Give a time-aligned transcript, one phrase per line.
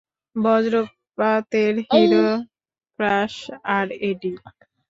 [0.35, 2.27] বজ্রপাতের hero
[2.99, 3.35] crash
[3.75, 4.31] আর এডি।